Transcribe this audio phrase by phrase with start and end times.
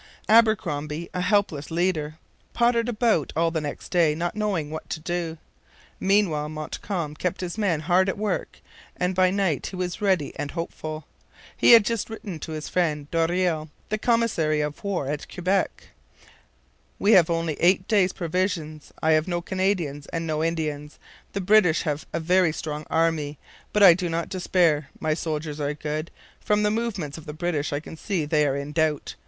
[0.27, 2.17] Abercromby, a helpless leader,
[2.53, 5.37] pottered about all the next day, not knowing what to do.
[5.99, 8.61] Meanwhile Montcalm kept his men hard at work,
[8.97, 11.05] and by night he was ready and hopeful.
[11.55, 15.89] He had just written to his friend Doreil, the commissary of war at Quebec:
[16.97, 18.91] 'We have only eight days' provisions.
[19.03, 20.97] I have no Canadians and no Indians.
[21.33, 23.37] The British have a very strong army.
[23.71, 24.89] But I do not despair.
[24.99, 26.09] My soldiers are good.
[26.39, 29.13] From the movements of the British I can see they are in doubt.